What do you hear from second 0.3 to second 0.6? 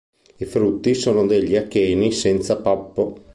I